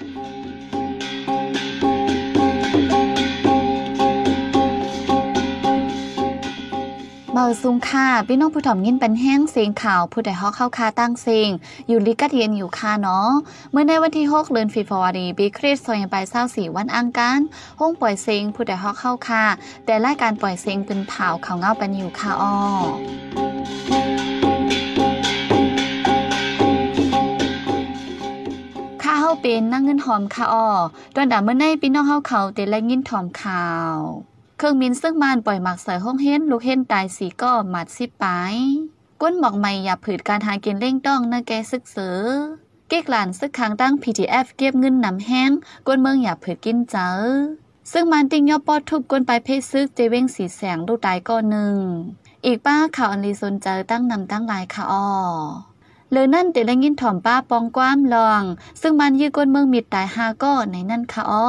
[0.00, 11.50] เบาซุงค่ะพี่น้องผู้ถ่อมยินเป็นแห้งเสียงข่าวผู้ใดฮอกเข้าคาตั้งเสียง
[11.88, 13.28] อยู่ลิกัดเย็นอยู่ค่ะเนาะ
[13.72, 17.38] เมื่อในวันที่6เดือนฟีฟอวารีปีคริสต์ศักราช24วันอังคาร
[17.80, 19.44] ห้องปล่อยเสียงผู้ใดฮอกเข้าคา
[19.84, 30.66] แต่รายการปล่อยเสียงเป็นเผาเขาเงาเป็นอยู่ค่ะอ้อาเฮาเป็นนั่งเงินหอมค่ะอ้อ
[31.14, 33.96] ตอนดาเมื่อในพี่น้องเฮาเขาเตและยินถอมข่าว
[34.58, 38.24] เครื่องมินซึ่งมานปล่อยหมักใส่ห้องเฮ็นลูกเฮ็นตายสีก็หมัดสิไป
[39.20, 42.20] ก้นหมอกใหม่อย่าผืดการหากินเร่งต้องนะแกซึกเสือ
[42.88, 45.50] เก๊กหลานซึกคางตั้ง PTF เก็บเงินนำแห้ง
[45.86, 47.10] ก้นเมืองอย่าผืดกินเจอ
[47.92, 51.76] ซึ่งมันติงยอปอดทุบก้นไปเพศซึกเจเว้งสีแสงลูกตายก็หนึ่ง
[52.46, 55.06] อีกป้าข่าวอันลีสนเจอตั้งนำตั้งลายค่ะอ้อ
[56.12, 58.42] เลยนั่นเตละยินถ่อมป้าปองกว้ามลอง
[58.80, 61.48] ซึ่งมันยื้อก้นเมืองมิดตายหาก็ในนั่นค่ะอ้อ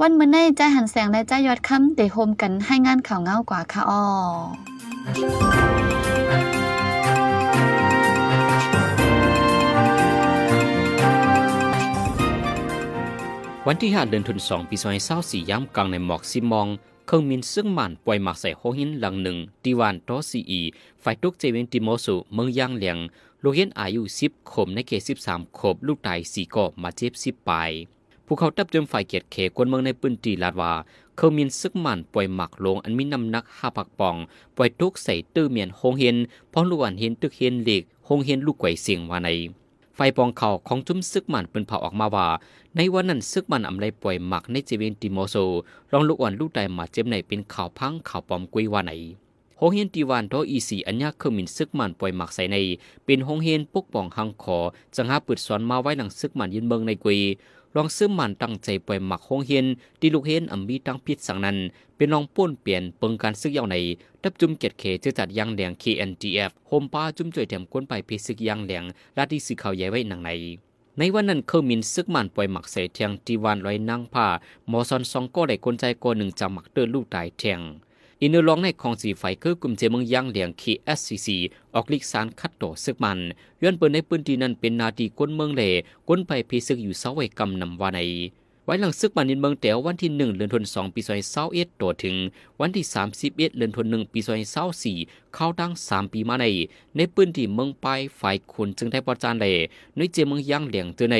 [0.00, 4.04] วันเมื่อในใจหันแสงและใจยอดคำเตโฮมกันให้งานข่าวเงากว่าค่ะอ้อ
[13.68, 14.76] วันที่5เดือนธันวาคมปี
[15.12, 16.68] 2024ย้ำกลางในหมอกซิมอง
[17.14, 20.60] เครงมินซึ่งมันปล่อยหมักใส่โฮหินหลังหนึ่งตีวานโตซีอี
[21.02, 22.98] ฝ่ายตุกเจเวนติโมสุเมืองย่างเหลียง
[23.42, 27.70] ลูกเห็นอายุ10ขบในเขต13ขบลูกตาย4ก็มาเจ็บ10ปลาย
[28.26, 30.72] ผู้เขาตับจมฝ่ายเกียรติเขกวนเมืองในปืนตีลาดว่า
[31.16, 34.16] เครื่องมินซึ่งมันปล่อยหมักลงอันมีน้ำหนัก5ปักปอง
[34.56, 36.16] ปล่อยตุกใส่ตื้อเมียนโฮงเห็น
[36.52, 39.30] พร้อมลูกอันเห็นตึกเห็นเหล็กโฮงเห็นลูกไก่เสียงว่าใน
[39.96, 42.28] ไฟปองเขาของจุ้มซึกมันเป็นเผาออกมาว่า
[42.76, 45.36] ในวันนั้นซึกมันอำไรป่วยหมักในเจเวนติโมโซ
[45.92, 48.92] รองลูกอ่อนลูกใดมาเจ็บในเป็นข่าวพังข่าวปอมกุยว่าไหน
[49.58, 52.56] โฮเฮียนตีวานทออีสีอัญญาเคมินซึกมันป่วยหมักใส่ใน
[53.04, 54.58] เป็นโฮเฮียนปกป้องหังขอ
[54.96, 57.20] จังหาปืดสอนมาไว้หนังซึกมันยืนเบิงในกุย
[57.76, 59.66] ลองซึกมันตั้งใจปล่อยหมักโฮเฮียน
[60.00, 61.56] ที่ลูกเฮียนอำมีตั้งพิษสังนั้น
[61.96, 63.76] เป็นลองป้นเปลี่ยนเปิงการซึกยาวใน
[64.22, 68.84] ดับจุ่มเกียรติเขจะจัดยางแดง KNTF โฮมป้าจุ่มจ่วยแถมก้นไปเพซึกยางแดง
[69.16, 70.30] ลาดที่สื่อข่าวใหญ่ไว้หนังใน
[70.98, 74.26] ในวันนั้นเคอมินซึกมันปล่อยหมักใส่เทียงทีวานลอยนั่งผ้า
[74.68, 77.60] หมอซอนซองก็ได้คนใจก็หนึ่งจำหมักเตอร์ลูกตายเทียง
[78.22, 81.28] อินเนอร์ลองในของสีไฟคือกลุ่มเจเมืองย่างเหลียง KSCC
[81.74, 83.18] ออกลิกสารคัดต่อซึกมัน
[83.62, 85.70] ย้อนเปิดในพื้นที่นั้นเป็นนาทีก้นเมืองเล่
[86.08, 88.00] ก้นไปพีซึกอยู่เสาไว้กำนำวาใน
[88.64, 92.16] ไว้หลังซึกมันนินเมืองแต๋ววันที่หนึ่งเดือนธันวาคมปีซอยเศร้าเอ็ดต่อถึง
[92.60, 94.96] วันที่สามสิบเอ็ดเดือนธันวาคมปีซอยเศร้าสี่
[95.34, 96.46] เข้าตั้งสามปีมาใน
[96.96, 97.86] ในปืนที่เมืองไป
[98.20, 99.54] ฝ่ายคนจึงได้ประจานเลย
[99.96, 101.18] ในเจเมืองย่างเหลียงเจอใน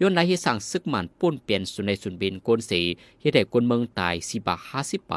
[0.00, 2.80] ย้อนไหลให้สั่งซึกมันป้นเปลี่ยนสุนในสุนเบนโกนสี
[3.20, 5.14] เฮ็ดให้คนเมืองตายสิบาห้าสิบไป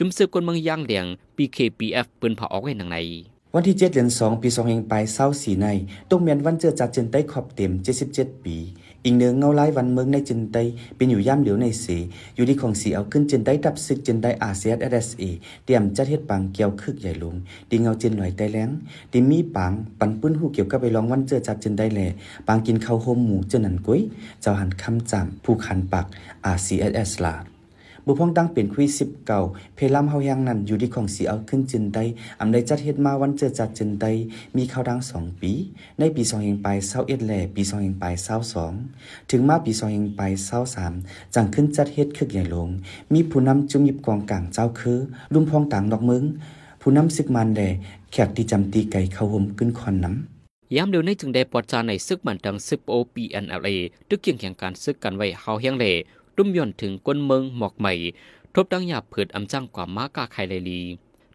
[0.00, 2.98] จุมซึกคนเมืองย่างเหลียง PKPF ปืนเผาออกไว้หนังใน
[3.54, 5.66] วันที่ 7 เดือน2 ปี2เฮงไปเศร้าสีใน
[6.10, 7.72] ต้งเมียนวันเจอจัดเจนไต้ขอบเต็ม
[8.08, 8.56] 77 ปี
[9.04, 10.62] อีกเนืองเงาไล่วันเมืองในเจนไต้
[10.96, 11.86] เป็นอยู่ย่ำเหลียวในเส
[12.36, 15.22] อยู่ที่ของสีเอาขึ้นเจนไต้ดับซึกเจนไต้อาเซียนเอสเอ
[15.64, 17.34] เตรียมจัดเฮ็ดปังเกี่ยวคึกใหญ่ลง
[17.70, 18.70] ดีเงาเจนหน่อยไต้แล้ง
[19.12, 22.06] ดีมีปังปันปื้นหูเกี่ยวกับไปลองวันเจอจัดเจนไต้แหล่
[22.46, 24.00] ปังกินข้าวโฮมหมูเจนนันกุ้ย
[24.42, 26.06] เจ้าหันคำจำผู้คันปัก
[26.46, 27.44] อาเซียนเอสลาด
[28.10, 29.40] บุพองตั้งเป็นคุยสิบเก่า
[29.74, 31.98] เพลำเฮายังนั้นอยู่ที่ของสีเอาขึ้นจินได
[32.40, 34.06] อำได้จัดเฮ็ดมาวันเจอจัดจินได
[34.56, 35.52] มีข้าวดังสองปี
[35.98, 38.72] ในปีสองเฮงไปเศร้าเอ็ดแหล่ปีสองเฮงไปเศร้าสอง
[39.30, 40.92] ถึงมาปีสองเฮงไปเศร้าสาม
[41.34, 42.68] จังขึ้นจัดเฮ็ดคึกใหญ่ลง
[43.12, 44.98] มีผู้นำจุ่มยิบกองกลางเจ้าคือ
[45.32, 46.22] ลุมพองต่างดอกเมือง
[46.80, 47.68] ผู้นำซึกมันแหล่
[48.12, 50.38] แขกที่จำตีไก่เข้าห่มขึ้นคอนน้ำ
[50.76, 53.70] ยามเดียวในจึงได้ปอดจาในซึกมันดังซึกโอปีเอ็นเอลเอ
[54.08, 55.92] ตึกเกี่ยงแข่งการซึกกันไว้เฮาเฮียงเล่
[56.38, 57.92] ตุ้มย่อนถึงก้นเมืองหมอกใหม่
[58.54, 60.82] ทบดังหยาบเผิดอำจังกว่ามากาไคไลลี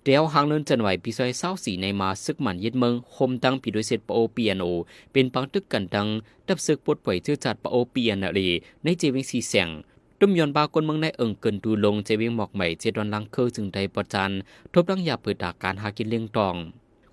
[0.03, 4.63] เดียวหางเลินจันไหวปีซอยเศร้าสีในมาซึกมันยึดเมืองคมดังปีโดยเซตปโอปีเอ็น
[5.11, 6.07] เป็นปังตึกกันดัง
[6.47, 8.39] ดับซึกปลดปล่อยเชื่อจัดปโอปีเอ็นเอล
[8.83, 9.69] ในเจวิงสีแสง
[10.19, 14.31] ตุ้มยอนบากนเมืองในเอิงเกินดูลงเจวิงหมอกใหม่เจดวันลังเคอจึงได้ประจัน
[14.73, 16.55] ทบดังหยาบเผิดดาการหากินเลี้ยงตอง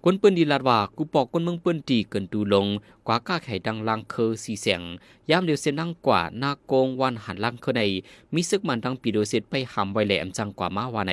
[0.05, 2.67] คนเปืนดีลาดว่ากูปอกคนเมืองเปืนตีเกินดูลง
[3.07, 4.83] กว่าก้าไข่ดังลังเคอสีเสียง
[5.31, 7.83] ยามเดียวเส้นนั่งกว่าหน้าโกงวันหันลังเคอใน
[8.35, 11.13] มีซึกมันดังปีโดเซตไปหำไวแหลมจังกว่ามาว่าใน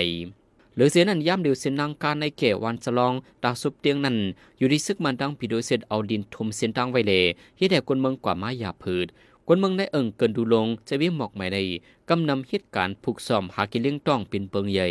[0.75, 3.13] หรือเสียนั้นย่ำเดียวเส้นนางการในเขวันสลอง
[3.43, 4.17] ตาซุบเตียงนั้น
[4.57, 7.23] อยู่ที่ซึกมันดังปีโดเซตเอาดินทมเส้นตังไว้เลย
[7.57, 9.07] เฮ็ดให้คนเมืองกว่ามาหยาผืด
[9.47, 11.57] คนเมืองในเอิงเกินดูลงจะวิ่งหมอกใหม่ใน
[12.09, 14.87] กำนำเหตุการณ์ผูกซ่อมหากินเลี้ยงต้องเป็นเปิงใหญ่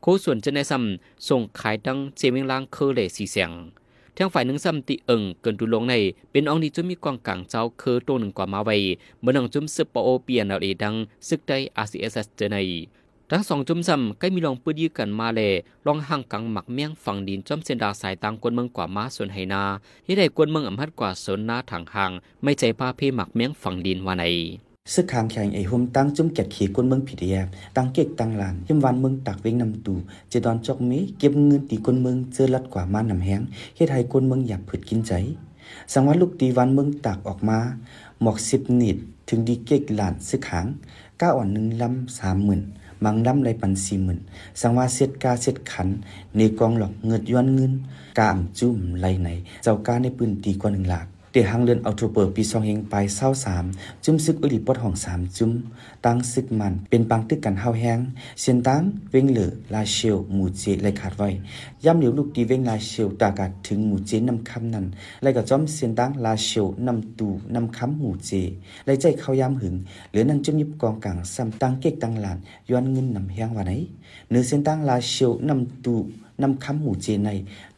[0.00, 3.52] โคส่วนจะในซ้ำส่งขายดังเจมิงลางเคอเลสีเสียง
[4.16, 5.94] ทางฝ่ายหนึ่งซ้ำติเอิงเกินดูลงใน
[6.30, 8.76] เป็นองค์นี้จุมีกวางกลางเจ้าเคอตัวหนึ่งกว่ามาไว้
[9.20, 10.94] เมื่อนังจุมซึกปโอเปียนเอาเอดัง
[11.28, 12.58] ซึกได้ RCSS เอสเจใน
[13.30, 15.50] ทั้งสองจุมซ้ำใกล้มีลองปืนยื้อกันมาเลย
[15.86, 19.62] ลองห่างกังหมักเมียงฝั่งดินจอมเซนดาสายตังกวนเมืองกว่ามาส่วนไหนา
[20.06, 22.10] ที่ได้กวนเมืองอำพัดกว่าสนนาถังห่าง
[22.42, 24.24] ไม่ใจพาเพหมักเมียงฝั่งดินว่าใน
[24.94, 27.46] ซึกขางแข่งไอหุมตั้งจุ่มแกดเขกนเมืองผิดแยบ
[27.76, 29.94] ตั้งเก็กตั้งลานหิมวันเมืองตักเวงนำตู
[30.28, 33.40] เจดอนจอกเมเก็บเงินตีกนเมืองเจอลัดกว่ามานำแห้ง
[33.76, 35.12] เฮ็ดให้กนเมืองหยับผึดกินใจ
[35.92, 37.58] สังวันลูกตีวันเมืองตักออกมา
[38.22, 38.96] หมอกสิบนิด
[39.28, 40.66] ถึงดีเก็กหลานซึกขาง
[41.20, 42.62] ก้าอ่อนหนึ่งลำสามหมื่น
[43.04, 44.18] มังลำไรปันสี่หมื่น
[44.60, 45.88] สังวาเสร็จกาเสร็จขัน
[46.36, 47.72] ในกองหลอกเงิดย้อนเงิน
[48.18, 49.28] กาอ่ำจุ่มไรไหน
[49.62, 53.64] เจ้ากาในปืนตีกว่าหนึ่งหลาก เตะหางเลือนเอาโทรเปิดปีซองเฮงไปเศร้าสาม
[54.04, 55.52] จุ่มซึกอุลิปอดห้องสามจุ่ม
[56.06, 57.98] ตั้งซึกมันเป็นปังตึกกันเฮาแห้ง
[58.40, 61.28] เสียนตั้งเวงเหลือลาเชลหมู่เจเลยขาดไว้
[61.84, 64.86] ย่ำเหลียวลูกตีเวงลาเชลตากาดถึงหมู่เจนำคำนั้น
[65.22, 68.32] เลยก็จอมเสียนตั้งลาเชลนำตูนำคำหมู่เจ
[68.84, 69.74] เลยใจเขายามหึง
[70.10, 72.38] เหลือนั่งจุ่มยิบกองกลางซ้ำตั้งเก๊กตั้งหลาน
[72.70, 73.72] ย้อนเงินนำแห้งว่าไหน
[74.30, 75.96] เนื้อเสียนตั้งลาเชลนำตู
[76.42, 77.30] นำคำหมู่เจใน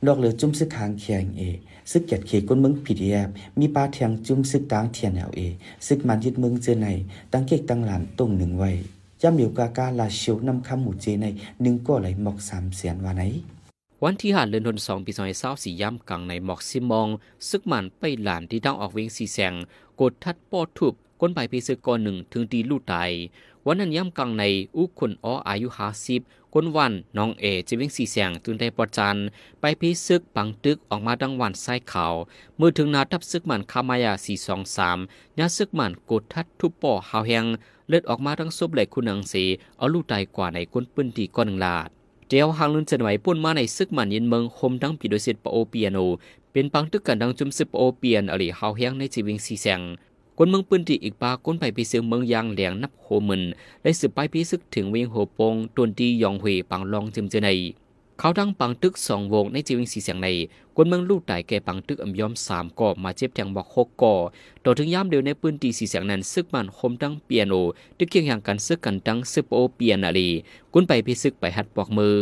[0.07, 1.43] ดอกเหลือจุ่มซึกคางแข็งเอ
[1.91, 3.29] ซึกเกียดเขก้นเมืองผิดแยบ
[3.59, 5.41] มีปลาเทียงจุ่มซึกตางเทียนแนวเอ
[5.87, 6.87] ซึกมันยึดเมืองเจใน
[7.33, 8.71] ตั้งเก๊กตั้งหลานตรงหนึ่งไว้
[9.23, 11.27] ย่ำเหลียวกากาลาเชียวนำคำหมู่เจใน
[11.63, 13.23] หนึ่งก็ไหลหมอกสามเสียนวาไหน
[14.05, 17.09] วันที่หาเดือนธันวาคมปีสองเศร้าสี่ย่ำกลางในหมอกซิมอง
[17.49, 19.55] ซึกมันไปหลานที่ต้องออกเวงสีแสง
[20.01, 23.11] กดทัดปอทุบก้นใบเพซึกก่อนหนึ่งถึงตีลู่ตาย
[23.67, 24.45] วันนั้นย่ำกลางใน
[24.77, 26.21] อุคนอ้ออายุห้าสิบ
[26.55, 29.17] ก้นวันน้องเอจะเวงสีแสงตุนได้ปอจัน
[29.61, 32.07] ไปเพซึกปังตึกออกมาดังวันไส้ขา
[32.57, 34.99] เมื่อถึงนาทับซึกมันคามายาสี่สองสาม
[35.39, 37.45] ยาซึกมันกดทัดทุบปอหาวแหง
[37.89, 39.45] เลือดออกมาทั้งซบไหลคุณังสี
[39.79, 41.89] เอาลู่ตกว่าในก้นปืนตีก้อนหนึ่งลาด
[42.29, 45.99] เจียวหางลุนเจนไหวป่นมาในซึกมันยินเมืองโฮมดังปีโดยเซตปโอเปียโน
[46.53, 49.81] เป็นปังตึกกันดังจุมซึปโอเปียนอลีเฮาแฮงในจีวิงซีแสง
[50.43, 53.43] คนเมืองปืนที่อีกปาก้นไปปีเสือเมืองยางแหลงนับโหมึน
[53.83, 57.49] ได้สืบไปพีซึกถึงเวียงโหปงตวนดียองหวยปังลองจิมเจใน
[58.19, 60.29] เขาดังปังตึกสองวงในจีวิงสีเสียงใน
[60.77, 64.15] คนเมืองลูกตายแก่ปังตึกอำยอมสามก่อมาเจ็บแทงบอกหกก่อ
[64.65, 67.55] ต่อถึงย่ามเดียวในปืนตีสีเสียงนั้นซึกมันโฮมดังเปียโน
[67.99, 70.29] ตึกเคียงอย่างกันซึกกันดังซึปโอเปียนอลี
[70.73, 72.15] กุนไปพิซึกไปหัดปอกมือ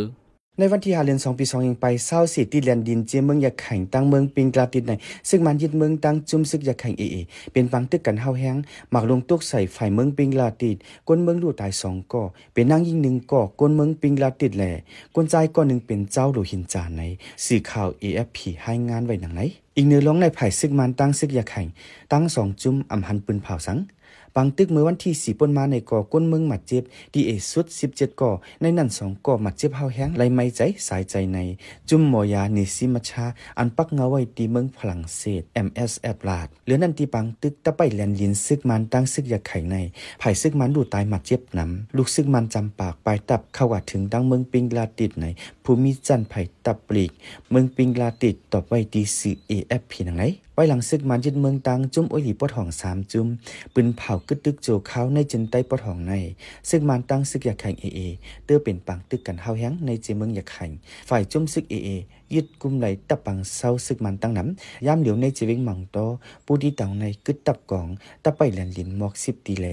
[0.61, 4.93] ในวันที่หาเดือนสองปีสองยังไปเศร้าสีติดแลนดินเจียเมืองยากแข่งตั้งเมืองปิงกลาติดใน
[5.29, 7.17] ซึ่งมันยึดเมืองตั้งจุ่มซึกยากแข่งเอเอ
[7.53, 8.55] เป็นปังตึกกันเฮาแห้ง
[8.91, 10.77] หมักลงตุกใส่ฝ่ายเมืองปิงลาติด
[11.07, 12.23] ก้นเมืองลู่ตายสองก่อ
[12.53, 14.71] เป็นนั่งยิงหนึ่งก่อก้นเมืองปิงลาติดแหล่
[15.15, 17.01] ก้นใจก่อหนึ่งเป็นเจ้าโลหินจานใน
[17.45, 19.41] สื่อข่าว AFP ให้งานไว้หนังไหน
[19.77, 21.67] อีกเนื้อร้องในไผ่ซึกมันตั้งซึกยากแข่ง
[22.11, 23.79] ตั้งสองจุ่มอำหันปืนเผาสัง
[24.35, 26.83] ปังตึกเมื่อวันที่สี่ปนมาในก่อก้นเมืองหมัดเจ็บ
[27.13, 31.39] ดีเอสุดสิบเจ็ดก่อในนั่นสองก่อหมัดเจ็บเฮาแห้งไรไม่ใจสายใจใน
[31.89, 33.25] จุ่มหมอยาเนซิมัชา
[33.59, 39.75] อันปักเงาไว้ตีเมืองฝรั่งเศส MSF ลาดเหลือนั่นที่ปังตึกตะไปแลนลินซึกมันตั้งซึกยาไข่ใน
[40.19, 45.25] ไผ่ซึกมันดูตายหมัดเจ็บน้ำลูกซึกมันจำปากปลายตับเข้าว่าถึงดังเมืองปิงลาติดใน
[45.63, 47.11] ภูมิจันไผ่ตับปลีก
[47.49, 50.23] เมืองปิงลาติดต่อไว้ดีสื่อ AFP นังไหน
[50.61, 53.27] ว้หลังซึกมันยึดเมืองตังจุ้มโอหลีปอดห้องสามจุ้ม
[53.73, 56.13] ปืนเผากึดตึกโจเขาในจินใต้ปอดห้องใน
[56.69, 57.99] ซึกมันตังซึกอยากแข่งเอเอ
[58.45, 60.71] เตื้อเป็นปังตึกกันเฮาแหงในเจเมืองอยากแข่ง
[61.09, 61.89] ฝ่ายจุ้มซึกเอเอ
[62.33, 65.97] ยึดกุมไหลตับปังเศร้าซึกมันตั้งน้ำย่ำเหลียวในเจวิงมังโต
[66.45, 67.87] ปูดีต่าในกึดตับกอง
[68.23, 69.67] ตะไปแหลนลินหมอกสิบตีแล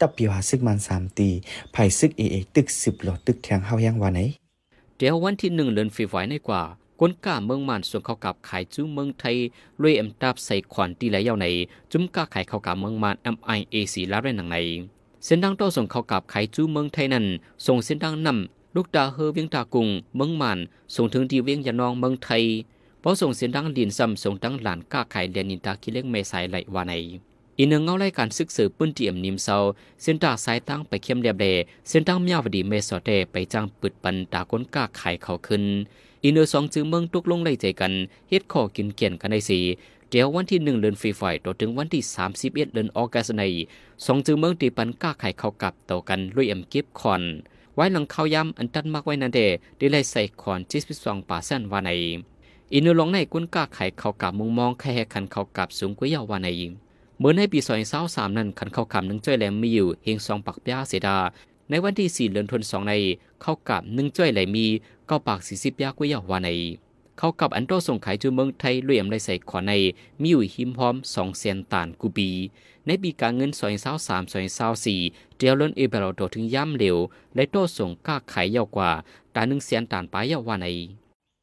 [0.00, 1.28] ตับเปียวหาซึกมันสามตี
[1.72, 4.20] ไผ่ซึกเอเอตึกสิบหลอดตึกแทงเฮาแหงวาไหน
[4.96, 6.62] เดี๋ยววันที่หนึ่งเดือนฟีไฟในกว่า
[7.04, 9.36] ก้นก้าเมืองมันส่วนเขากับขายจู้เมืองไทย
[9.82, 11.46] รวยเอ็มตับใส่ขวัญตีไหลยาวใน
[11.92, 14.56] จุ้มก้าขายเขากับเมืองมัน MIAC ลาเรนหนังใน
[15.24, 17.26] เส้นดังโตส่งเขากับขายจู้เมืองไทยนั้น
[17.66, 20.58] ส่งเส้นดังนำลูกดาเฮอเวียงตากุงเมืองมัน
[20.94, 22.42] ส่งถึงที่เวียงยานองเมืองไทย
[23.02, 26.94] พอส่งเส้นดังลินซ้ำส่งดังหลานก้าขายเรียนนินตาคิเล็กเมสายไหลวาใน
[27.62, 29.56] อีนึงเงาไล่การศึกษาปื้นเตียมนิมเซา
[30.02, 31.46] เส้นตาสายตั้งไปเข้มเรียบเด
[31.88, 35.64] เส้นตั้งเมียวดีเมสอเตไปจ้างปึดปันตาก้นก้าขายเขาขึ้น
[36.22, 37.92] อีเนอสองจือเมืองตุกลงไล่ใจกัน
[38.28, 39.58] เฮ็ดข้อกินเกียนกันในสี
[40.10, 43.42] เดี๋ยววันที่หนึ่งเดือนฟรีไฟต่อถึงวันที่สามสิบเอ็ดเดือนออกัสใน
[44.06, 47.22] สองจือเมืองตีปันก้าไข่เขากับต่อกันลุยเอ็มกิฟคอน
[47.74, 49.40] ไว้หลังเข้าย้ำอันตันมากไว้นันเด
[49.78, 51.90] ได้ไล่ใส่คอนจิสพิสองป่าเส้นวาใน
[52.72, 56.48] อีเนอลงในกุนก้าไข่เขากับมุงมองแค่คันเขากับสูงกว่ายาววาใน
[57.22, 61.16] เหมือนในปีสองเศร้าสามนั้นคันเขาคำหนึ่งจ้อยแหลมมีอยู่เฮงสองปักยาเสดา
[61.70, 62.92] ในวันที่สี่เดือนธันวาคมใน
[63.42, 64.66] เข้ากับหนึ่งจ้อยไหลมมี
[65.06, 66.48] เก้าปากสี่สิบยากว่ายาววาใน
[67.18, 69.72] เข้ากับอันโตส่งขายจูเมืองไทยรวยมได้ใส่ขอใน
[70.20, 72.30] มีอยู่หิมพร้อมสองเซนตานกูบี
[72.86, 75.00] ในปีการเงินสอยเศร้าสามสอยเศร้าสี่
[75.36, 76.98] เดียวล้นเอเบลโดถึงย่ำเหลว
[77.34, 78.90] และโตส่งก้าขายยาวกว่า
[79.34, 80.68] ตาหนึ่งเสียนตานปลายยาววาใน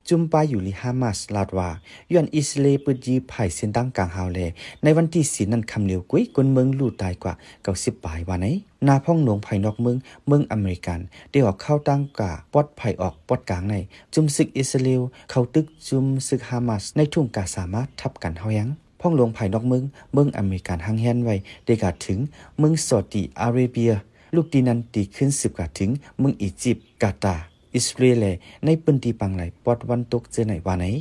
[0.09, 1.69] จุมปาอยู่ลิฮามาสลาดว่า
[2.13, 4.39] ย้อนอิสเลปจีไผ่เส้นตั้งกลางฮาวเล
[4.83, 8.47] ในวันที่สีนั้นคำเหลียวกุ้ยกนเมืองลู่ตายกว่าเก้าสิบปลายวันไหน
[8.87, 9.97] นาพ่องหนวงไผ่นอกเมือง
[10.27, 10.99] เมืองอเมริกัน
[11.29, 13.75] ได้ออกเข้าตั้งกาปอดไผ่ออกปอดกลางใน
[14.13, 21.35] จุมศึกอิสราเอลเข้าตึกจุมศึกฮามาสในทุ่งกาสามารถทับกันเฮายังพ่องหลวงภายนอกเมืองเมืองอเมริกันหังแฮนไว้
[21.65, 22.19] ได้กาถึง
[22.59, 23.91] เมืองซอดีอาระเบีย
[24.35, 25.89] ลูกดีนันตีขึ้นสิบกาถึง
[26.19, 27.35] เมืองอียิปต์กาตา
[27.69, 28.25] ร์อิสราเอล
[28.65, 30.91] ในปืนตี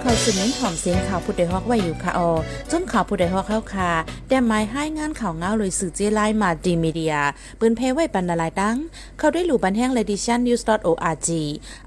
[0.00, 2.30] เจอไหนวาไหนเขาสืบเน้นหอมเสียงข่าวผู้ใดฮอกไว้อยู่ค่ะออ
[2.70, 3.90] จนข่าวผู้ใดฮอกเข้าค่ะ
[4.28, 7.14] แต่หมายให้งานข่าวเงาเลยสื่อเจไลมาดีมีเดีย
[7.58, 8.76] ปืนเพไว้บรรณาลายดัง
[9.18, 11.28] เขาได้หลู่บันแห้ง ledition news org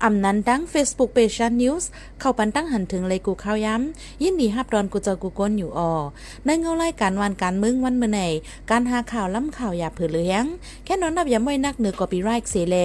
[0.04, 1.84] อำนั้นดัง Facebook page news
[2.20, 5.94] เข้าปันตั้งหันถึงเลยกูข้าวย้ำยินดีฮับดอนกูเจอกูก้นอยู่ออ
[6.46, 8.22] ในเงาไล่การวันการมึงวันเมื่อไหน
[8.70, 10.46] การหาข่าวล้ำข่าวอย่าเผือเลี้ยง
[10.86, 12.76] แค่นอนนับย้ำไว้นักเหนือกอปีไรค์เสเล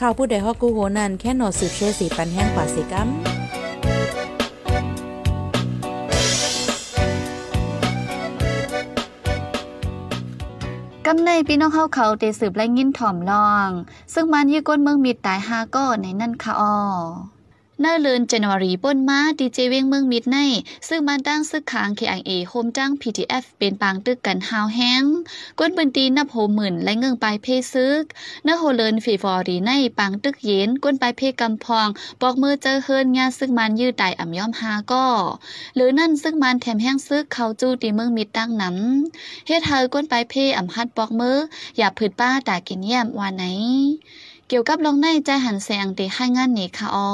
[0.00, 3.10] ข่าวผู้ใดฮอกกูโหนันแค่นอสืบเชื่อสีปันแห้งกว่าสิกัม
[11.10, 13.70] กำในพี่น้องเฮาเขาเตสืบและยินถ่อมลอง
[14.14, 16.74] ซึ่งมันยี่ก้นเมืองมีตายหาก็ในนั่นค่ะอ้อ
[17.80, 20.38] เนื้อเลือนจันวารีป้นมาดีเจเวงเมืองมิดใน
[20.88, 25.04] ซึ่งมันตั้งซึกขาง KIA โฮมจ้าง PTF เป็นปางตึกกันฮาวแห้ง
[25.58, 28.04] ก้นปืนตีนับโหหมื่นและเงิงปลายเพซึก
[28.44, 31.88] เนื้อโฮเลินฟีฟอรีในปางตึกเย็นก้นปลายเพกำพอง
[32.20, 35.06] บอกมือเจอเฮินงาซึ่งมันยืดไตอ่ำย่อมหาก็
[35.74, 41.38] หรือนั่นซึ่งมันแถมแห้งซึกเขาจู้ตีเมืองมิดตั้งน้ำเฮ็ดเธอก้นปลายเพอ่ำฮัดบอกมือ
[41.78, 43.44] อย่าผืดป้าตากินแย้มว่าไหน
[44.50, 47.10] เกี่ยวกับลองในใจหันแสงตีให้งานนี้ค่ะอ้อ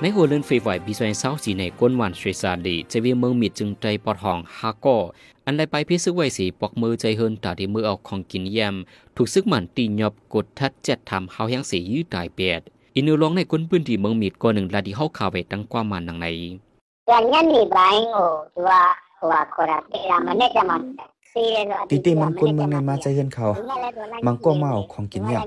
[0.00, 4.98] ในหัวเรือนไฟไหวบีซอยเศร้าสีในก้นหวานเสซาดีจะวีเมืองมิดจึงใจปอดห้องฮาก็
[5.46, 8.74] อันไรไปพิซึกไวสีปอกมือใจเฮินตาที่มือเอาของกินแยม
[9.16, 12.60] ถูกซึกหมันตีหยอบกดทัดเจ็ดทำเฮายังสียืดตายเปียด
[12.94, 16.67] อินูลองในก้นพื้นที่เมืองมิดก่อนหนึ่งลาดีเฮาข่าวไปตั้งกว่ามันดังในอย่างนี้
[17.10, 18.24] นี่บายโอ้
[18.54, 18.70] ตัว
[19.30, 20.82] ว่าคอรับเตรามันเนี่ยจะมัน
[21.90, 23.46] ตีตีมันกวนเมืองในมาใจเฮือนเขา
[24.26, 25.40] มังก็เมาของกินเนี่ย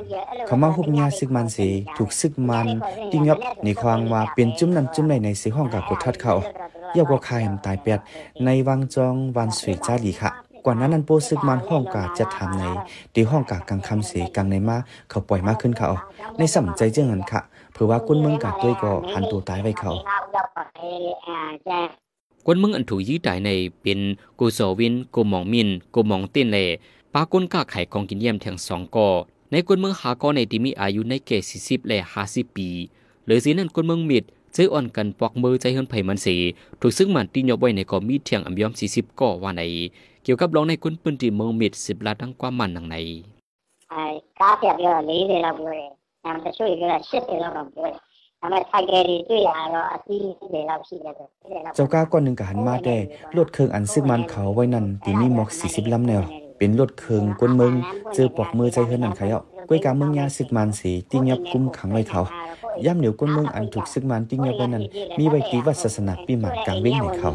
[0.45, 2.67] เขามาหุบยาซึกมันสีถูกซึกมัน
[3.11, 6.33] ติงยบในควางว่าเป็นจุ้มนั้นจุ้มในในสีห้องกับกดทัดเขา
[6.93, 7.99] เยาวก็คายมตายเปียด
[8.45, 10.31] ในวังจองวันสวยจ้าดีค่ะ
[10.65, 12.63] กว่านั้นนั้นโปซึกมันห้องกาจะทำใน
[13.15, 14.77] ตีห้องกากังคำสีกังในมา
[15.09, 15.87] เขาปล่อยมากขึ้นเขา
[16.37, 17.41] ในสำใจเจ้าเงินค่ะ
[17.73, 19.91] เผื่อว่ากุนเมืองกาด้วยก็หันตัวตายไว้เขา
[22.45, 23.49] กวนมึงอันถูกยื้อตายใน
[23.81, 23.99] เป็น
[24.39, 26.57] กูโซวินกูมองมินกูมองเต้นเล
[27.13, 29.09] ปากนก้าไข่ของกินเยี่ยมแทงสองกอ
[29.51, 32.69] ในกวนเมืองหากอในที่มีอายุในเกสี่สิบและห้าสิบปี
[33.25, 34.23] หรือสินั่นกวนเมืองมิด
[34.53, 36.35] เจออ่อนกันปอกมือใจเฮินไผ่มันสี
[36.81, 39.61] ถูกซึ่งมันตีนยบไว้ในกอมีเทียงอัมยอมสี่สิบก่อว่าใน
[40.23, 42.95] เกี่ยวกับรองในคนปืนตีเมืองมิดสิบลาดังกว่ามันดังใน
[43.89, 44.03] ไอ้
[44.39, 47.49] กาเสียเยอะลีเลยเราเลย ทำจะช่วยเยอะชิดเลยเรา
[47.83, 47.93] เลย
[51.75, 52.97] เจ้าก้าก้อนหนึ่งกับหันมาได้
[53.37, 56.21] รถเครื่องอันซึ่งมันเขาไว้นั่นตีมีหมอกสี่สิบลำแนว
[56.57, 57.73] เป็นรถเครื่องก้นเมือง
[58.13, 62.21] เจอปอกมือใจเฮือนนั่นขยะก้วยกาเมืองยาซึกมันสีติ้งยับกุ้มขังไว้เขา
[62.85, 64.83] ย่ำเหนียวก้นเมืองอันถูกซึกมันติ้งยับไว้นั้น
[65.17, 67.31] มีไว้ตีวัดศาสนาปีหมากกลางเว้งในเขา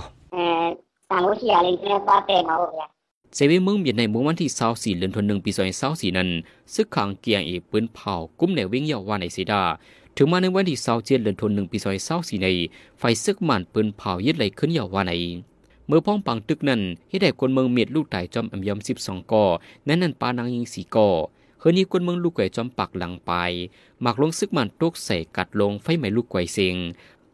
[1.07, 2.47] เซเว่น
[2.91, 5.51] เมืองเมียนในเมื่อวันที่24เดือนธันวาคมปี
[5.85, 6.29] 2024นั้น
[6.75, 9.63] ซึกขังเกียงเอปืนเผากุ้มแนววิ่งยาวว่าในสีดา
[10.17, 12.49] ถึงมาในวันที่เศร้าเจ็ดเดือนธันวาคมปีซอยเส้าสีใน
[12.99, 15.13] ไฟซึกมันปืนเผายึดไหลขึ้นยาวว่าใน
[15.87, 19.45] เมื่อพ้องปังตึกนั้นให้ได้คนเมืองเมียดลูกไต่จอมอำยำสิบสองก่อ
[19.85, 21.09] แนั้นนั่นปานางยิงสีก่อ
[21.61, 23.33] เฮือนี้คนเมืองลูกไก่จอมปักหลังไป
[24.03, 26.77] หมักลงซึกมันตกใส่กัดลงไฟไหม้ลูกไก่เสียง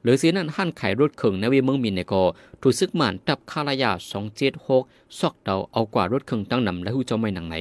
[0.02, 2.22] หรือเสียนั้นหั่นขายรถเข่งในเวเมืองมินในก่อ
[2.62, 4.82] ถูกซึกมันตับคารายาสองเจ็ดหก
[5.18, 7.56] ซอกเดาเอากว่ารถเข่งตั้งนำและหูเจ้าไม่หนังไหน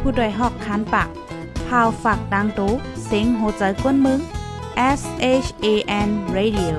[0.00, 1.08] ผู้โดยหอกคานปาก
[1.66, 2.72] พาวฝากดังตู้
[3.04, 4.20] เซ็งโหใจกวนมึง
[4.98, 5.02] S
[5.44, 5.66] H A
[6.06, 6.74] N Radio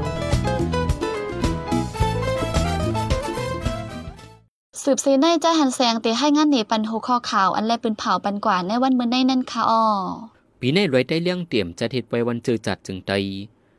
[4.81, 9.85] สืบเสในใจหันแสงเตให้งานเหนปันโหข้อข่าว อันแลเป็นเผาปันกว่าในวันเมื่อในนั่นค่ะอ้อ
[10.67, 13.11] ปีในรวยได้เลี้ยงเตรียมจะเหตุไว้วันเจอจัดจึงใจ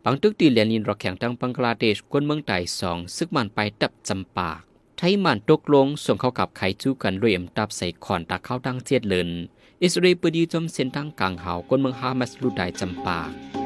[0.05, 4.61] ปังตึกตีเลียนินรอแข่งทางบังกลาเทศกวนเมืองไต่สองซึกมันไปตับจำปาก
[4.97, 9.31] ไทยมันตกลงส่งเข้ากับไขจู้กันรวยมตับใส่ขอนตาเข้าตั้งเจ็ดเลิน
[9.83, 13.66] อิสราเอลปดีจมเส้นทางกลางหาวนเมืองฮามาสลูดายจำปาก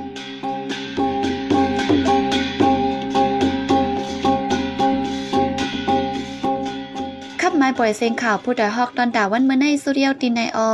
[7.82, 10.72] ปล่อยเสียงข่าวผู้ใดฮอกตอนดาวันเมื่อในสุเรียวตินในออ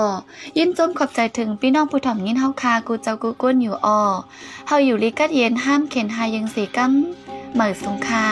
[0.59, 4.01] ยินจมขอบใจถึงพี่น้องผู้ถ่อมยินเฮาคากูเจ้ากูก้นอยู่ออ
[4.67, 6.93] เฮาอยู่ลิกัดเย็นห้ามเข็นหายังสีกั้ม
[7.55, 8.27] เหมือสุงคา